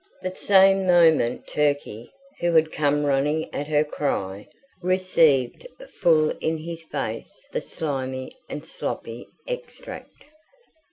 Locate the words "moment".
0.87-1.45